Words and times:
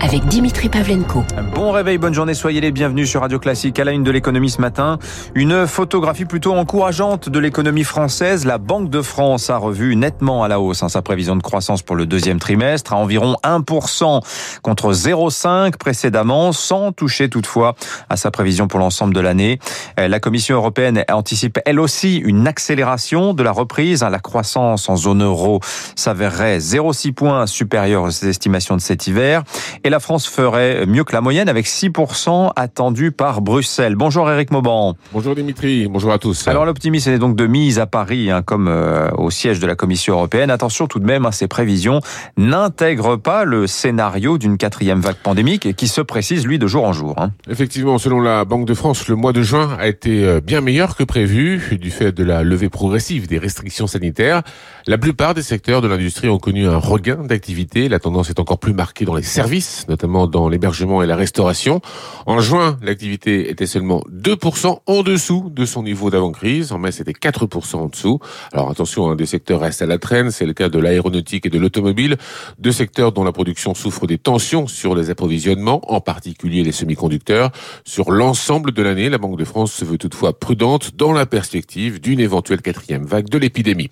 avec 0.00 0.24
Dimitri 0.26 0.68
Pavlenko. 0.68 1.24
Bon 1.54 1.72
réveil, 1.72 1.98
bonne 1.98 2.14
journée, 2.14 2.34
soyez 2.34 2.60
les 2.60 2.72
bienvenus 2.72 3.08
sur 3.08 3.20
Radio 3.20 3.38
Classique. 3.38 3.78
À 3.78 3.84
la 3.84 3.92
une 3.92 4.02
de 4.02 4.10
l'économie 4.10 4.50
ce 4.50 4.60
matin, 4.60 4.98
une 5.34 5.66
photographie 5.66 6.24
plutôt 6.24 6.54
encourageante 6.54 7.28
de 7.28 7.38
l'économie 7.38 7.84
française. 7.84 8.46
La 8.46 8.58
Banque 8.58 8.88
de 8.88 9.02
France 9.02 9.50
a 9.50 9.56
revu 9.56 9.96
nettement 9.96 10.42
à 10.42 10.48
la 10.48 10.60
hausse 10.60 10.82
hein, 10.82 10.88
sa 10.88 11.02
prévision 11.02 11.36
de 11.36 11.42
croissance 11.42 11.82
pour 11.82 11.96
le 11.96 12.06
deuxième 12.06 12.38
trimestre 12.38 12.92
à 12.92 12.96
environ 12.96 13.36
1% 13.44 14.20
contre 14.62 14.92
0,5 14.92 15.76
précédemment, 15.76 16.52
sans 16.52 16.92
toucher 16.92 17.28
toutefois 17.28 17.74
à 18.08 18.16
sa 18.16 18.30
prévision 18.30 18.68
pour 18.68 18.80
l'ensemble 18.80 19.14
de 19.14 19.20
l'année. 19.20 19.58
Euh, 19.98 20.08
la 20.08 20.20
Commission 20.20 20.56
européenne 20.56 21.04
anticipe 21.10 21.58
elle 21.66 21.78
aussi 21.78 22.16
une 22.16 22.48
accélération 22.48 23.34
de 23.34 23.42
la 23.42 23.52
reprise. 23.52 24.02
Hein. 24.02 24.10
La 24.10 24.18
croissance 24.18 24.88
en 24.88 24.96
zone 24.96 25.22
euro 25.22 25.60
s'avérerait 25.94 26.58
0,6 26.58 27.12
points 27.12 27.46
supérieure 27.46 28.04
aux 28.04 28.08
estimations 28.08 28.76
de 28.76 28.80
cet 28.80 29.06
hiver. 29.06 29.42
La 29.90 30.00
France 30.00 30.26
ferait 30.26 30.86
mieux 30.86 31.02
que 31.02 31.12
la 31.12 31.20
moyenne 31.20 31.48
avec 31.48 31.66
6% 31.66 32.52
attendu 32.54 33.10
par 33.10 33.40
Bruxelles. 33.40 33.96
Bonjour 33.96 34.30
Eric 34.30 34.52
Mauban. 34.52 34.94
Bonjour 35.12 35.34
Dimitri, 35.34 35.88
bonjour 35.88 36.12
à 36.12 36.18
tous. 36.18 36.46
Alors 36.46 36.64
l'optimisme 36.64 37.10
est 37.10 37.18
donc 37.18 37.34
de 37.34 37.46
mise 37.46 37.80
à 37.80 37.86
Paris, 37.86 38.30
hein, 38.30 38.42
comme 38.42 38.68
euh, 38.68 39.10
au 39.18 39.30
siège 39.30 39.58
de 39.58 39.66
la 39.66 39.74
Commission 39.74 40.14
européenne. 40.14 40.50
Attention 40.50 40.86
tout 40.86 41.00
de 41.00 41.04
même, 41.04 41.26
hein, 41.26 41.32
ces 41.32 41.48
prévisions 41.48 42.00
n'intègrent 42.36 43.16
pas 43.16 43.44
le 43.44 43.66
scénario 43.66 44.38
d'une 44.38 44.58
quatrième 44.58 45.00
vague 45.00 45.16
pandémique 45.16 45.74
qui 45.74 45.88
se 45.88 46.00
précise, 46.00 46.46
lui, 46.46 46.60
de 46.60 46.68
jour 46.68 46.84
en 46.84 46.92
jour. 46.92 47.16
Hein. 47.18 47.32
Effectivement, 47.48 47.98
selon 47.98 48.20
la 48.20 48.44
Banque 48.44 48.66
de 48.66 48.74
France, 48.74 49.08
le 49.08 49.16
mois 49.16 49.32
de 49.32 49.42
juin 49.42 49.76
a 49.78 49.88
été 49.88 50.24
euh, 50.24 50.40
bien 50.40 50.60
meilleur 50.60 50.94
que 50.94 51.02
prévu 51.02 51.78
du 51.80 51.90
fait 51.90 52.12
de 52.12 52.22
la 52.22 52.44
levée 52.44 52.68
progressive 52.68 53.26
des 53.26 53.38
restrictions 53.38 53.88
sanitaires. 53.88 54.42
La 54.86 54.98
plupart 54.98 55.34
des 55.34 55.42
secteurs 55.42 55.82
de 55.82 55.88
l'industrie 55.88 56.28
ont 56.28 56.38
connu 56.38 56.68
un 56.68 56.76
regain 56.76 57.16
d'activité. 57.24 57.88
La 57.88 57.98
tendance 57.98 58.30
est 58.30 58.38
encore 58.38 58.58
plus 58.58 58.72
marquée 58.72 59.04
dans 59.04 59.16
les 59.16 59.22
services 59.24 59.79
notamment 59.88 60.26
dans 60.26 60.48
l'hébergement 60.48 61.02
et 61.02 61.06
la 61.06 61.16
restauration. 61.16 61.80
En 62.26 62.40
juin, 62.40 62.78
l'activité 62.82 63.50
était 63.50 63.66
seulement 63.66 64.02
2% 64.10 64.80
en 64.86 65.02
dessous 65.02 65.50
de 65.50 65.64
son 65.64 65.82
niveau 65.82 66.10
d'avant-crise. 66.10 66.72
En 66.72 66.78
mai, 66.78 66.92
c'était 66.92 67.12
4% 67.12 67.76
en 67.76 67.86
dessous. 67.86 68.18
Alors 68.52 68.70
attention, 68.70 69.10
hein, 69.10 69.16
des 69.16 69.26
secteurs 69.26 69.60
restent 69.60 69.82
à 69.82 69.86
la 69.86 69.98
traîne. 69.98 70.30
C'est 70.30 70.46
le 70.46 70.52
cas 70.52 70.68
de 70.68 70.78
l'aéronautique 70.78 71.46
et 71.46 71.50
de 71.50 71.58
l'automobile, 71.58 72.16
deux 72.58 72.72
secteurs 72.72 73.12
dont 73.12 73.24
la 73.24 73.32
production 73.32 73.74
souffre 73.74 74.06
des 74.06 74.18
tensions 74.18 74.66
sur 74.66 74.94
les 74.94 75.10
approvisionnements, 75.10 75.80
en 75.92 76.00
particulier 76.00 76.62
les 76.62 76.72
semi-conducteurs. 76.72 77.50
Sur 77.84 78.10
l'ensemble 78.10 78.72
de 78.72 78.82
l'année, 78.82 79.08
la 79.08 79.18
Banque 79.18 79.38
de 79.38 79.44
France 79.44 79.72
se 79.72 79.84
veut 79.84 79.98
toutefois 79.98 80.38
prudente 80.38 80.96
dans 80.96 81.12
la 81.12 81.26
perspective 81.26 82.00
d'une 82.00 82.20
éventuelle 82.20 82.62
quatrième 82.62 83.04
vague 83.04 83.28
de 83.28 83.38
l'épidémie. 83.38 83.90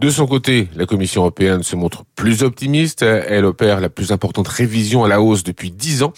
De 0.00 0.10
son 0.10 0.26
côté, 0.26 0.68
la 0.76 0.86
Commission 0.86 1.22
européenne 1.22 1.62
se 1.62 1.76
montre 1.76 2.04
plus 2.14 2.42
optimiste. 2.42 3.02
Elle 3.02 3.44
opère 3.44 3.80
la 3.80 3.88
plus 3.88 4.12
importante 4.12 4.48
révision 4.48 5.04
à 5.04 5.08
la 5.08 5.17
hausse 5.20 5.44
depuis 5.44 5.70
10 5.70 6.02
ans. 6.02 6.12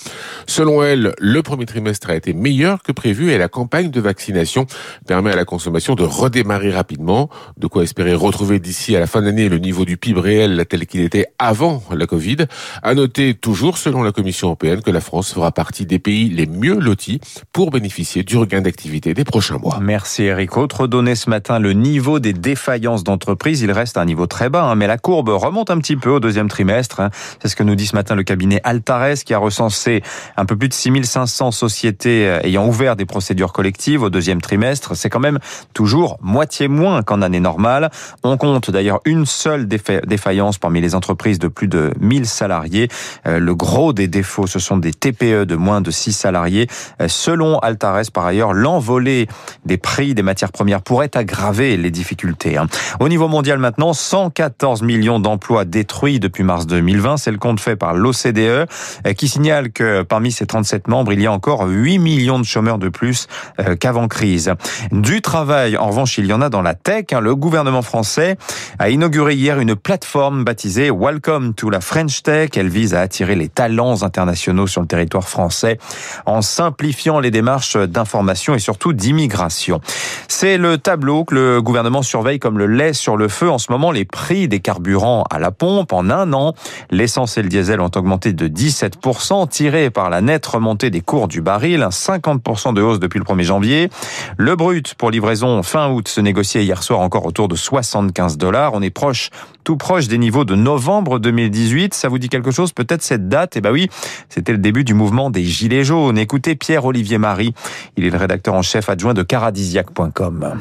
Selon 0.46 0.82
elle, 0.82 1.14
le 1.18 1.42
premier 1.42 1.66
trimestre 1.66 2.10
a 2.10 2.16
été 2.16 2.32
meilleur 2.32 2.82
que 2.82 2.92
prévu 2.92 3.30
et 3.30 3.38
la 3.38 3.48
campagne 3.48 3.90
de 3.90 4.00
vaccination 4.00 4.66
permet 5.06 5.32
à 5.32 5.36
la 5.36 5.44
consommation 5.44 5.94
de 5.94 6.04
redémarrer 6.04 6.70
rapidement. 6.70 7.30
De 7.56 7.66
quoi 7.66 7.82
espérer 7.82 8.14
retrouver 8.14 8.58
d'ici 8.58 8.96
à 8.96 9.00
la 9.00 9.06
fin 9.06 9.22
d'année 9.22 9.48
le 9.48 9.58
niveau 9.58 9.84
du 9.84 9.96
PIB 9.96 10.20
réel 10.20 10.64
tel 10.68 10.86
qu'il 10.86 11.00
était 11.00 11.26
avant 11.38 11.82
la 11.90 12.06
Covid. 12.06 12.36
À 12.82 12.94
noter 12.94 13.34
toujours, 13.34 13.78
selon 13.78 14.02
la 14.02 14.12
Commission 14.12 14.48
européenne, 14.48 14.82
que 14.82 14.90
la 14.90 15.00
France 15.00 15.32
fera 15.32 15.52
partie 15.52 15.86
des 15.86 15.98
pays 15.98 16.28
les 16.28 16.46
mieux 16.46 16.78
lotis 16.78 17.20
pour 17.52 17.70
bénéficier 17.70 18.22
du 18.22 18.36
regain 18.36 18.60
d'activité 18.60 19.14
des 19.14 19.24
prochains 19.24 19.58
mois. 19.58 19.78
Merci 19.80 20.24
Eric. 20.24 20.56
Autre 20.56 20.86
donnée 20.86 21.14
ce 21.14 21.30
matin, 21.30 21.58
le 21.58 21.72
niveau 21.72 22.18
des 22.18 22.32
défaillances 22.32 23.04
d'entreprise, 23.04 23.62
il 23.62 23.72
reste 23.72 23.96
un 23.96 24.04
niveau 24.04 24.26
très 24.26 24.48
bas, 24.48 24.64
hein, 24.64 24.74
mais 24.74 24.86
la 24.86 24.98
courbe 24.98 25.28
remonte 25.28 25.70
un 25.70 25.78
petit 25.78 25.96
peu 25.96 26.10
au 26.10 26.20
deuxième 26.20 26.48
trimestre. 26.48 27.00
Hein. 27.00 27.10
C'est 27.40 27.48
ce 27.48 27.56
que 27.56 27.62
nous 27.62 27.74
dit 27.74 27.86
ce 27.86 27.96
matin 27.96 28.14
le 28.14 28.22
cabinet 28.22 28.60
Alta 28.64 28.89
qui 29.24 29.34
a 29.34 29.38
recensé 29.38 30.02
un 30.36 30.44
peu 30.44 30.56
plus 30.56 30.69
de 30.69 30.74
6500 30.74 31.52
sociétés 31.52 32.27
euh, 32.27 32.41
ayant 32.42 32.66
ouvert 32.66 32.96
des 32.96 33.06
procédures 33.06 33.52
collectives 33.52 34.02
au 34.02 34.11
deuxième 34.11 34.40
trimestre. 34.40 34.96
C'est 34.96 35.08
quand 35.08 35.20
même 35.20 35.39
toujours 35.74 36.18
moitié 36.23 36.67
moins 36.67 37.02
qu'en 37.02 37.23
année 37.23 37.39
normale. 37.39 37.90
On 38.24 38.36
compte 38.36 38.70
d'ailleurs 38.73 39.01
une 39.05 39.27
seule 39.27 39.68
défaillance 39.68 40.58
parmi 40.58 40.80
les 40.80 40.96
entreprises 40.96 41.39
de 41.39 41.46
plus 41.46 41.68
de 41.68 41.92
1000 42.01 42.27
salariés. 42.27 42.89
Euh, 43.28 43.39
le 43.39 43.55
gros 43.55 43.92
des 43.92 44.08
défauts, 44.08 44.48
ce 44.48 44.58
sont 44.58 44.77
des 44.77 44.92
TPE 44.92 45.45
de 45.45 45.55
moins 45.55 45.80
de 45.80 45.92
6 45.92 46.12
salariés. 46.12 46.67
Euh, 47.01 47.07
selon 47.07 47.61
Altares, 47.61 48.11
par 48.12 48.27
ailleurs, 48.27 48.52
l'envolée 48.52 49.28
des 49.64 49.78
prix 49.78 50.14
des 50.14 50.22
matières 50.22 50.51
premières 50.51 50.83
pourrait 50.83 51.17
aggraver 51.17 51.77
les 51.77 51.92
difficultés. 51.92 52.57
Hein. 52.57 52.67
Au 52.98 53.08
niveau 53.08 53.28
mondial 53.28 53.61
maintenant, 53.61 53.92
114 53.92 54.83
millions 54.83 55.20
d'emplois 55.20 55.64
détruits 55.64 56.18
depuis 56.18 56.42
mars 56.42 56.67
2020. 56.67 57.18
C'est 57.18 57.30
le 57.30 57.39
compte 57.39 57.61
fait 57.61 57.77
par 57.77 57.95
l'OCDE. 57.95 58.67
Euh, 59.07 59.13
qui 59.13 59.29
signale 59.29 59.73
que 59.73 60.03
parmi 60.03 60.33
ces 60.33 60.47
37 60.47 60.89
membres, 60.89 61.13
il 61.13 61.20
y 61.20 61.27
a 61.27 61.33
encore 61.33 61.67
8 61.67 61.98
millions 61.98 62.39
de 62.39 62.45
chômeurs 62.45 62.79
de 62.79 62.89
plus 62.89 63.27
euh, 63.61 63.77
qu'avant 63.77 64.08
crise. 64.08 64.53
Du 64.92 65.23
travail, 65.23 65.77
en 65.77 65.89
revanche, 65.89 66.19
il 66.19 66.27
y 66.27 66.33
en 66.33 66.41
a 66.41 66.48
dans 66.48 66.63
la 66.63 66.75
tech. 66.75 67.07
Hein. 67.13 67.20
Le 67.20 67.35
gouvernement 67.35 67.83
français 67.83 68.36
a 68.79 68.91
inauguré 68.91 69.35
hier 69.35 69.58
une 69.58 69.77
plateforme 69.77 70.45
baptisée 70.45 70.91
Welcome 70.91 71.55
to 71.55 71.70
la 71.70 71.81
French 71.81 72.23
Tech. 72.23 72.51
Elle 72.57 72.69
vise 72.69 72.95
à 72.95 73.01
attirer 73.01 73.35
les 73.35 73.48
talents 73.48 74.03
internationaux 74.03 74.67
sur 74.67 74.81
le 74.81 74.87
territoire 74.87 75.29
français 75.29 75.79
en 76.27 76.42
simplifiant 76.42 77.20
les 77.20 77.31
démarches 77.31 77.77
d'information 77.77 78.55
et 78.55 78.58
surtout 78.58 78.92
d'immigration. 78.92 79.81
C'est 80.29 80.58
le 80.58 80.79
tableau 80.79 81.25
que 81.25 81.35
le 81.35 81.63
gouvernement 81.63 82.02
surveille 82.02 82.39
comme 82.39 82.58
le 82.58 82.67
lait 82.67 82.92
sur 82.92 83.17
le 83.17 83.29
feu. 83.29 83.51
En 83.51 83.58
ce 83.58 83.73
moment, 83.73 83.91
les 83.91 84.05
prix 84.05 84.48
des 84.48 84.61
carburants 84.61 85.25
à 85.31 85.39
la 85.39 85.51
pompe 85.51 85.92
en 85.92 86.11
un 86.11 86.33
an, 86.33 86.55
l'essence 86.91 87.37
et 87.39 87.42
le 87.42 87.48
diesel 87.48 87.81
ont 87.81 87.91
augmenté 87.95 88.33
de 88.33 88.47
10 88.47 88.59
17%, 88.60 89.48
tiré 89.48 89.88
par 89.88 90.10
la 90.10 90.20
nette 90.20 90.44
remontée 90.44 90.90
des 90.90 91.00
cours 91.00 91.28
du 91.28 91.40
baril, 91.40 91.80
50% 91.90 92.74
de 92.74 92.82
hausse 92.82 93.00
depuis 93.00 93.18
le 93.18 93.24
1er 93.24 93.42
janvier. 93.42 93.90
Le 94.36 94.54
brut 94.54 94.92
pour 94.96 95.10
livraison 95.10 95.62
fin 95.62 95.88
août 95.90 96.08
se 96.08 96.20
négociait 96.20 96.62
hier 96.62 96.82
soir 96.82 97.00
encore 97.00 97.24
autour 97.24 97.48
de 97.48 97.56
75 97.56 98.36
dollars. 98.36 98.74
On 98.74 98.82
est 98.82 98.90
proche, 98.90 99.30
tout 99.64 99.78
proche 99.78 100.08
des 100.08 100.18
niveaux 100.18 100.44
de 100.44 100.56
novembre 100.56 101.18
2018. 101.18 101.94
Ça 101.94 102.08
vous 102.08 102.18
dit 102.18 102.28
quelque 102.28 102.50
chose 102.50 102.72
Peut-être 102.72 103.02
cette 103.02 103.28
date? 103.28 103.56
Eh 103.56 103.62
ben 103.62 103.72
oui, 103.72 103.88
c'était 104.28 104.52
le 104.52 104.58
début 104.58 104.84
du 104.84 104.92
mouvement 104.92 105.30
des 105.30 105.44
Gilets 105.44 105.84
jaunes. 105.84 106.18
Écoutez 106.18 106.54
Pierre-Olivier 106.54 107.16
Marie, 107.16 107.54
il 107.96 108.04
est 108.04 108.10
le 108.10 108.18
rédacteur 108.18 108.52
en 108.52 108.62
chef 108.62 108.90
adjoint 108.90 109.14
de 109.14 109.22
caradisiac.com 109.22 110.58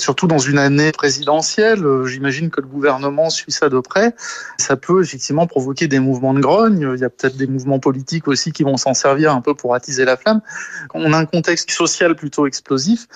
surtout 0.00 0.26
dans 0.26 0.38
une 0.38 0.58
année 0.58 0.92
présidentielle. 0.92 1.84
Euh, 1.84 2.06
j'imagine 2.06 2.50
que 2.50 2.60
le 2.60 2.66
gouvernement 2.66 3.30
suit 3.30 3.52
ça 3.52 3.68
de 3.68 3.78
près. 3.78 4.14
Ça 4.58 4.76
peut 4.76 5.02
effectivement 5.02 5.46
provoquer 5.46 5.86
des 5.86 6.00
mouvements 6.00 6.34
de 6.34 6.40
grogne. 6.40 6.92
Il 6.94 7.00
y 7.00 7.04
a 7.04 7.10
peut-être 7.10 7.36
des 7.36 7.46
mouvements 7.46 7.78
politiques 7.78 8.26
aussi 8.26 8.52
qui 8.52 8.64
vont 8.64 8.76
s'en 8.76 8.94
servir 8.94 9.34
un 9.34 9.40
peu 9.40 9.54
pour 9.54 9.74
attiser 9.74 10.04
la 10.04 10.16
flamme. 10.16 10.40
On 10.94 11.12
a 11.12 11.18
un 11.18 11.26
contexte 11.26 11.70
social 11.70 12.16
plutôt 12.16 12.46
explosif, 12.46 13.06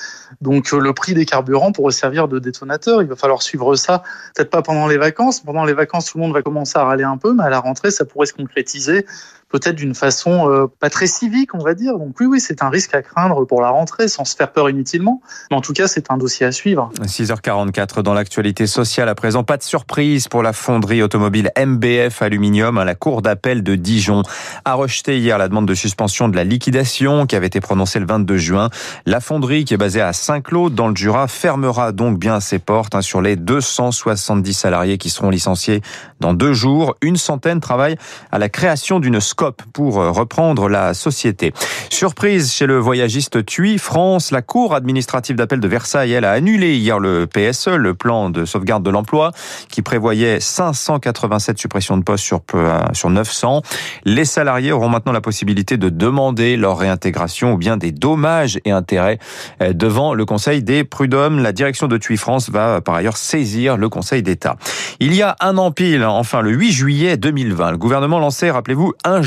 donc 0.41 0.73
euh, 0.73 0.79
le 0.79 0.93
prix 0.93 1.15
des 1.15 1.27
carburants 1.27 1.73
pourrait 1.73 1.93
servir 1.93 2.29
de 2.29 2.39
détonateur. 2.39 3.03
Il 3.03 3.09
va 3.09 3.17
falloir 3.17 3.43
suivre 3.43 3.75
ça, 3.77 4.03
peut-être 4.35 4.51
pas 4.51 4.63
pendant 4.63 4.87
les 4.87 4.99
vacances. 4.99 5.41
Pendant 5.41 5.65
les 5.65 5.75
vacances, 5.75 6.07
tout 6.07 6.19
le 6.19 6.25
monde 6.25 6.35
va 6.35 6.43
commencer 6.43 6.79
à 6.79 6.85
râler 6.85 7.05
un 7.05 7.17
peu, 7.17 7.33
mais 7.35 7.45
à 7.45 7.51
la 7.51 7.61
rentrée, 7.61 7.91
ça 7.91 8.05
pourrait 8.05 8.27
se 8.27 8.35
concrétiser 8.35 9.07
peut-être 9.55 9.77
d'une 9.77 9.95
façon 9.95 10.51
euh, 10.51 10.67
pas 10.81 10.91
très 10.91 11.07
civique, 11.07 11.55
on 11.55 11.63
va 11.63 11.75
dire. 11.75 11.97
Donc 11.97 12.17
oui, 12.19 12.27
oui, 12.27 12.41
c'est 12.41 12.61
un 12.61 12.71
risque 12.71 12.93
à 12.93 13.03
craindre 13.03 13.45
pour 13.45 13.63
la 13.63 13.69
rentrée, 13.69 14.09
sans 14.09 14.25
se 14.25 14.35
faire 14.35 14.51
peur 14.51 14.69
inutilement. 14.69 15.23
Mais 15.49 15.57
en 15.57 15.61
tout 15.61 15.73
cas, 15.73 15.87
c'est 15.87 16.11
un 16.11 16.17
dossier 16.17 16.45
à 16.45 16.51
suivre. 16.51 16.91
6h44 17.03 18.03
dans 18.03 18.15
l'actualité 18.15 18.67
sociale 18.67 19.09
à 19.09 19.15
présent. 19.15 19.45
Pas 19.45 19.57
de 19.57 19.63
surprise 19.63 20.27
pour 20.27 20.43
la 20.43 20.53
fonderie 20.53 21.05
automobile 21.05 21.53
MBF 21.57 22.21
Aluminium. 22.21 22.83
La 22.83 22.97
cour 22.97 23.23
d'appel 23.23 23.63
de 23.63 23.77
Dijon 23.77 24.25
a 24.65 24.75
rejeté 24.75 25.21
hier 25.21 25.39
la 25.39 25.47
demande 25.47 25.69
de 25.69 25.75
suspension 25.75 26.29
de 26.29 26.35
la 26.35 26.43
liquidation 26.43 27.25
qui 27.27 27.37
avait 27.37 27.47
été 27.47 27.61
prononcée 27.61 28.01
le 28.01 28.07
22 28.07 28.37
juin. 28.37 28.71
La 29.07 29.21
fonderie, 29.21 29.65
qui 29.65 29.75
est 29.75 29.77
basée 29.77 30.01
à 30.01 30.13
Saint-Claude 30.13 30.75
dans 30.75 30.89
le 30.89 30.97
Jura, 30.97 31.29
fermera 31.29 31.93
donc 31.93 32.19
bien 32.19 32.41
ses 32.41 32.59
portes 32.59 32.97
hein, 32.97 33.03
sur 33.03 33.23
les 33.23 33.37
270 33.37 34.53
salariés 34.53 34.99
qui 34.99 35.11
seront 35.11 35.31
licenciés 35.31 35.81
dans 36.19 36.35
deux 36.35 36.55
jours. 36.55 36.97
Une 37.03 37.17
centaine 37.17 37.61
travaillent 37.61 37.99
à 38.33 38.41
la 38.41 38.49
création 38.49 38.99
d'une 38.99 39.21
scope 39.21 39.44
pour 39.53 40.01
euh, 40.01 40.11
reprendre 40.11 40.69
la 40.69 40.95
société. 40.95 41.53
Surprise 41.91 42.53
chez 42.53 42.67
le 42.67 42.79
voyagiste 42.79 43.45
TUI 43.45 43.79
France, 43.79 44.31
la 44.31 44.43
Cour 44.43 44.75
administrative 44.75 45.37
d'appel 45.37 45.61
de 45.61 45.69
Versailles, 45.69 46.13
elle 46.13 46.25
a 46.25 46.33
annulé 46.33 46.77
hier 46.77 46.99
le 46.99 47.27
PSE, 47.27 47.69
le 47.69 47.95
plan 47.95 48.31
de 48.31 48.45
sauvegarde 48.45 48.83
de 48.83 48.91
l'emploi, 48.91 49.33
qui 49.71 49.83
prévoyait 49.83 50.41
587 50.41 51.59
suppressions 51.59 51.97
de 51.97 52.03
postes 52.03 52.25
sur, 52.25 52.41
euh, 52.55 52.81
sur 52.93 53.11
900. 53.11 53.63
Les 54.05 54.25
salariés 54.25 54.73
auront 54.73 54.89
maintenant 54.89 55.13
la 55.13 55.21
possibilité 55.21 55.77
de 55.77 55.89
demander 55.89 56.57
leur 56.57 56.79
réintégration 56.79 57.53
ou 57.53 57.57
bien 57.57 57.77
des 57.77 57.93
dommages 57.93 58.59
et 58.65 58.71
intérêts 58.71 59.19
euh, 59.63 59.73
devant 59.73 60.15
le 60.15 60.25
Conseil 60.25 60.63
des 60.63 60.85
prud'hommes. 60.85 61.41
La 61.41 61.53
direction 61.53 61.87
de 61.87 61.97
TUI 61.97 62.17
France 62.17 62.51
va 62.51 62.81
par 62.81 62.95
ailleurs 62.95 63.17
saisir 63.17 63.77
le 63.77 63.89
Conseil 63.89 64.23
d'État. 64.23 64.57
Il 65.01 65.15
y 65.15 65.23
a 65.23 65.37
un 65.41 65.59
an 65.59 65.71
pile, 65.71 66.05
enfin 66.05 66.41
le 66.41 66.51
8 66.51 66.73
juillet 66.73 67.17
2020, 67.17 67.73
le 67.73 67.79
gouvernement 67.79 68.19
lançait, 68.19 68.51
rappelez-vous, 68.51 68.93
un 69.05 69.23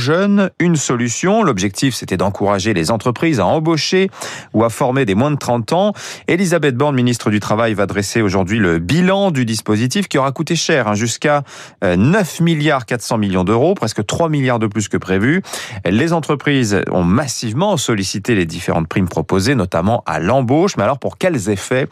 une 0.60 0.76
solution. 0.76 1.44
L'objectif, 1.44 1.96
c'était 1.96 2.18
d'encourager 2.18 2.74
les 2.74 2.92
entreprises 2.92 3.40
à 3.40 3.46
embaucher 3.46 4.10
ou 4.54 4.64
à 4.64 4.70
former 4.70 5.06
des 5.06 5.16
moins 5.16 5.32
de 5.32 5.38
30 5.38 5.74
ans. 5.74 5.94
Elisabeth 6.28 6.76
Borne, 6.76 6.96
ministre 6.96 7.30
du 7.30 7.40
Travail, 7.40 7.74
va 7.74 7.86
dresser 7.86 8.22
aujourd'hui 8.22 8.60
le 8.60 8.80
bilan 8.80 9.32
du 9.32 9.46
dispositif 9.46 10.08
qui 10.08 10.18
aura 10.18 10.32
coûté 10.32 10.56
cher, 10.56 10.88
hein, 10.88 10.96
jusqu'à 10.96 11.44
9 11.84 12.38
euh, 12.42 12.44
milliards 12.44 12.86
400 12.86 13.18
millions 13.18 13.44
d'euros, 13.44 13.74
presque 13.74 14.06
3 14.06 14.30
milliards 14.30 14.60
de 14.60 14.68
plus 14.68 14.88
que 14.88 14.98
prévu. 14.98 15.42
Les 15.86 16.14
entreprises 16.14 16.82
ont 16.92 17.04
massivement 17.04 17.78
sollicité 17.78 18.36
les 18.36 18.46
différentes 18.46 18.88
primes 18.88 19.10
proposées, 19.10 19.56
notamment 19.56 20.04
à 20.06 20.20
l'embauche. 20.20 20.78
Mais 20.78 20.84
alors, 20.84 21.00
pour 21.00 21.18
quels 21.18 21.50
effets? 21.50 21.88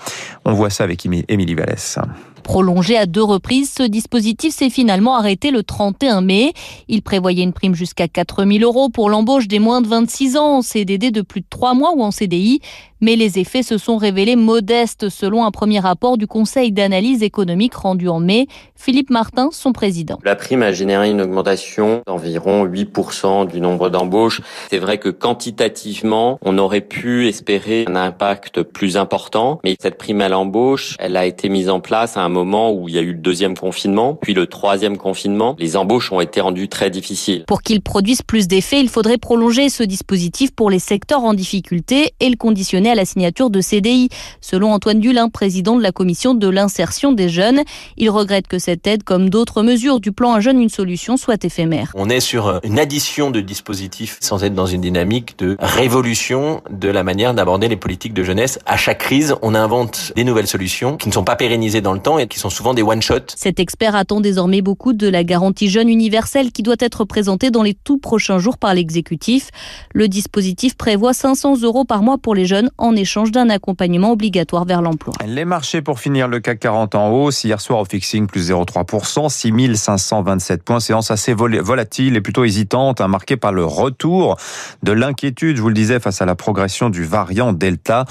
On 0.45 0.53
voit 0.53 0.69
ça 0.69 0.83
avec 0.83 1.06
Émilie 1.06 1.56
Vallès. 1.56 2.00
Prolongé 2.45 2.95
à 2.95 3.07
deux 3.07 3.24
reprises, 3.24 3.74
ce 3.75 3.81
dispositif 3.81 4.53
s'est 4.53 4.69
finalement 4.69 5.15
arrêté 5.15 5.50
le 5.50 5.63
31 5.63 6.21
mai. 6.21 6.53
Il 6.88 7.01
prévoyait 7.01 7.42
une 7.42 7.53
prime 7.53 7.74
jusqu'à 7.74 8.07
4 8.07 8.45
000 8.45 8.59
euros 8.63 8.89
pour 8.89 9.09
l'embauche 9.09 9.47
des 9.47 9.57
moins 9.57 9.81
de 9.81 9.88
26 9.88 10.38
ans 10.38 10.57
en 10.57 10.62
CDD 10.62 11.09
de 11.09 11.24
plus 11.24 11.42
de 11.42 11.47
3 11.50 11.74
mois 11.74 11.94
ou 11.95 12.03
en 12.03 12.12
CDI 12.12 12.62
mais 13.06 13.16
les 13.16 13.38
effets 13.38 13.62
se 13.62 13.78
sont 13.78 13.98
révélés 13.98 14.36
modestes 14.36 15.10
selon 15.10 15.46
un 15.46 15.52
premier 15.52 15.80
rapport 15.80 16.18
du 16.18 16.25
Conseil 16.25 16.72
d'analyse 16.72 17.22
économique 17.22 17.75
rendu 17.75 18.10
en 18.10 18.19
mai. 18.19 18.48
Philippe 18.75 19.12
Martin, 19.12 19.50
son 19.52 19.74
président. 19.74 20.18
La 20.24 20.36
prime 20.36 20.63
a 20.63 20.72
généré 20.72 21.12
une 21.12 21.22
augmentation 21.22 22.02
d'environ 22.07 22.66
8% 22.66 23.48
du 23.48 23.62
nombre 23.62 23.90
d'embauches. 23.90 24.42
C'est 24.72 24.80
vrai 24.80 24.98
que 24.98 25.10
quantitativement, 25.10 26.40
on 26.42 26.57
aurait 26.57 26.81
pu 26.81 27.28
espérer 27.28 27.86
un 27.88 27.96
impact 27.96 28.63
plus 28.63 28.98
important, 28.98 29.60
mais 29.63 29.75
cette 29.80 30.00
prime 30.00 30.22
à 30.22 30.28
l'embauche, 30.28 30.96
elle 30.98 31.16
a 31.16 31.28
été 31.28 31.48
mise 31.48 31.69
en 31.69 31.81
place 31.81 32.18
à 32.18 32.22
un 32.22 32.30
moment 32.30 32.74
où 32.74 32.90
il 32.90 32.96
y 32.96 32.98
a 32.98 33.02
eu 33.02 33.13
le 33.13 33.19
deuxième 33.19 33.56
confinement, 33.56 34.16
puis 34.16 34.34
le 34.34 34.48
troisième 34.48 34.98
confinement. 34.98 35.56
Les 35.60 35.78
embauches 35.78 36.12
ont 36.12 36.22
été 36.22 36.42
rendues 36.42 36.69
très 36.69 36.90
difficiles. 36.90 37.44
Pour 37.46 37.62
qu'ils 37.62 37.81
produisent 37.81 38.24
plus 38.24 38.48
d'effets, 38.48 38.80
il 38.80 38.90
faudrait 38.90 39.19
prolonger 39.19 39.69
ce 39.69 39.84
dispositif 39.84 40.50
pour 40.56 40.72
les 40.72 40.80
secteurs 40.80 41.24
en 41.24 41.36
difficulté 41.36 42.16
et 42.19 42.30
le 42.30 42.36
conditionner 42.36 42.90
à 42.90 42.94
la 42.95 43.06
signature 43.06 43.50
de 43.50 43.62
CDI. 43.62 44.09
Selon 44.42 44.74
Antoine 44.74 45.00
Dulin, 45.00 45.30
président 45.30 45.75
de 45.75 45.83
la 45.83 45.92
commission 45.92 46.33
de 46.33 46.47
l'insertion 46.47 47.12
des 47.12 47.30
jeunes, 47.30 47.62
il 47.97 48.09
regrette 48.09 48.47
que 48.47 48.59
cette 48.59 48.88
aide, 48.88 49.03
comme 49.03 49.30
d'autres 49.30 49.62
mesures 49.62 50.00
du 50.00 50.12
plan 50.12 50.33
Un 50.33 50.39
jeune, 50.39 50.59
une 50.59 50.69
solution, 50.69 51.18
soit 51.18 51.44
éphémère. 51.44 51.92
On 51.95 52.09
est 52.09 52.19
sur 52.19 52.59
une 52.63 52.80
addition 52.80 53.31
de 53.31 53.42
dispositifs 53.42 54.18
sans 54.21 54.44
être 54.44 54.53
dans 54.53 54.65
une 54.65 54.81
dynamique 54.81 55.38
de 55.38 55.57
révolution 55.59 56.62
de 56.69 56.89
la 56.89 57.03
manière 57.03 57.33
d'aborder 57.33 57.68
les 57.68 57.75
politiques 57.75 58.13
de 58.13 58.24
jeunesse. 58.24 58.59
À 58.65 58.77
chaque 58.77 59.00
crise, 59.00 59.36
on 59.42 59.53
invente 59.56 60.13
des 60.15 60.24
nouvelles 60.24 60.47
solutions 60.47 60.97
qui 60.97 61.09
ne 61.09 61.13
sont 61.13 61.24
pas 61.24 61.36
pérennisées 61.36 61.81
dans 61.81 61.94
le 61.94 62.00
temps 62.00 62.18
et 62.18 62.27
qui 62.27 62.39
sont 62.39 62.50
souvent 62.50 62.74
des 62.74 62.81
one-shots. 62.81 63.36
Cet 63.36 63.59
expert 63.59 63.95
attend 63.95 64.21
désormais 64.21 64.62
beaucoup 64.62 64.94
de 64.94 65.07
la 65.07 65.24
garantie 65.24 65.69
jeune 65.69 65.89
universelle 65.89 66.51
qui 66.51 66.63
doit 66.63 66.75
être 66.80 67.06
présentée 67.06 67.51
dans 67.51 67.63
les 67.63 67.74
tout 67.74 67.97
prochains 67.97 68.39
jours 68.39 68.57
par 68.57 68.74
l'exécutif. 68.74 69.50
Le 69.94 70.07
dispositif 70.07 70.75
prévoit 70.75 71.13
500 71.13 71.62
euros 71.62 71.86
par 71.86 72.01
mois 72.01 72.18
pour 72.18 72.36
les 72.36 72.45
jeunes 72.45 72.69
en 72.77 72.95
échange 72.95 73.31
d'un 73.31 73.50
accompagnement 73.50 74.12
obligatoire 74.12 74.66
vers 74.66 74.81
l'emploi. 74.81 75.13
Les 75.25 75.45
marchés 75.45 75.81
pour 75.81 76.00
finir 76.00 76.27
le 76.27 76.39
CAC 76.39 76.60
40 76.60 76.95
en 76.95 77.10
hausse. 77.10 77.44
Hier 77.44 77.62
soir 77.62 77.80
au 77.80 77.86
fixing 77.86 78.27
plus 78.27 78.51
0,3%, 78.51 79.30
6527 79.30 80.63
points. 80.63 80.80
Séance 80.80 81.12
assez 81.12 81.33
volatile 81.33 82.16
et 82.16 82.22
plutôt 82.22 82.44
hésitante, 82.44 83.01
hein, 83.01 83.07
marquée 83.07 83.38
par 83.38 83.51
le 83.51 83.66
retour 83.66 84.38
de 84.83 84.92
l'inquiétude, 84.92 85.57
je 85.57 85.62
vous 85.62 85.69
le 85.69 85.74
disais, 85.74 86.00
face 86.00 86.22
à 86.22 86.25
la 86.25 86.36
progression 86.36 86.89
du 86.89 87.04
variant 87.04 87.54
Delta. 87.54 88.06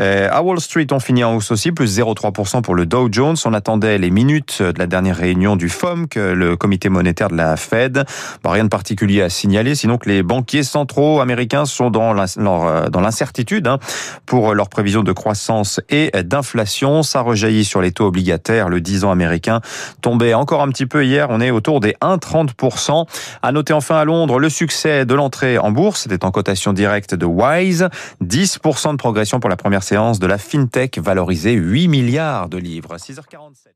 Euh, 0.00 0.28
à 0.30 0.42
Wall 0.42 0.60
Street, 0.60 0.86
on 0.90 1.00
finit 1.00 1.24
en 1.24 1.36
hausse 1.36 1.50
aussi, 1.50 1.72
plus 1.72 1.98
0,3% 1.98 2.62
pour 2.62 2.74
le 2.74 2.86
Dow 2.86 3.08
Jones. 3.10 3.36
On 3.44 3.54
attendait 3.54 3.98
les 3.98 4.10
minutes 4.10 4.62
de 4.62 4.78
la 4.78 4.86
dernière 4.86 5.16
réunion 5.16 5.56
du 5.56 5.68
FOMC, 5.68 6.16
le 6.16 6.56
comité 6.56 6.88
monétaire 6.88 7.28
de 7.28 7.36
la 7.36 7.56
Fed. 7.56 8.04
rien 8.44 8.64
de 8.64 8.68
particulier 8.68 9.22
à 9.22 9.28
signaler, 9.28 9.74
sinon 9.74 9.98
que 9.98 10.08
les 10.08 10.22
banquiers 10.22 10.62
centraux 10.62 11.20
américains 11.20 11.64
sont 11.64 11.90
dans 11.90 12.16
euh, 12.16 12.88
l'incertitude. 13.00 13.66
Hein 13.66 13.78
pour 14.26 14.54
leurs 14.54 14.68
prévisions 14.68 15.02
de 15.02 15.12
croissance 15.12 15.80
et 15.88 16.10
d'inflation. 16.22 17.02
Ça 17.02 17.20
rejaillit 17.20 17.64
sur 17.64 17.80
les 17.80 17.92
taux 17.92 18.06
obligataires. 18.06 18.68
Le 18.68 18.80
10 18.80 19.04
ans 19.04 19.10
américain 19.10 19.60
tombait 20.00 20.34
encore 20.34 20.62
un 20.62 20.68
petit 20.68 20.86
peu 20.86 21.04
hier. 21.04 21.28
On 21.30 21.40
est 21.40 21.50
autour 21.50 21.80
des 21.80 21.94
1,30%. 22.02 23.06
À 23.42 23.52
noter 23.52 23.72
enfin 23.72 23.96
à 23.96 24.04
Londres 24.04 24.38
le 24.38 24.48
succès 24.48 25.06
de 25.06 25.14
l'entrée 25.14 25.58
en 25.58 25.70
bourse. 25.70 26.02
C'était 26.02 26.24
en 26.24 26.30
cotation 26.30 26.72
directe 26.72 27.14
de 27.14 27.26
Wise. 27.26 27.88
10% 28.24 28.92
de 28.92 28.96
progression 28.96 29.40
pour 29.40 29.50
la 29.50 29.56
première 29.56 29.82
séance 29.82 30.18
de 30.18 30.26
la 30.26 30.38
FinTech 30.38 30.98
valorisée 30.98 31.52
8 31.52 31.88
milliards 31.88 32.48
de 32.48 32.58
livres. 32.58 32.96
6h47. 32.96 33.68